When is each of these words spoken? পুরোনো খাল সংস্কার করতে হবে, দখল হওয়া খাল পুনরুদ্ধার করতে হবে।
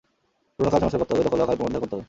পুরোনো 0.55 0.71
খাল 0.73 0.79
সংস্কার 0.83 0.99
করতে 1.01 1.13
হবে, 1.13 1.23
দখল 1.27 1.37
হওয়া 1.39 1.49
খাল 1.49 1.57
পুনরুদ্ধার 1.59 1.81
করতে 1.83 1.93
হবে। 1.95 1.99